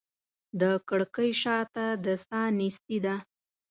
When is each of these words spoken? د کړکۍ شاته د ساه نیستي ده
د 0.59 0.61
کړکۍ 0.89 1.31
شاته 1.41 1.85
د 2.05 2.07
ساه 2.25 2.47
نیستي 2.59 2.97
ده 3.05 3.15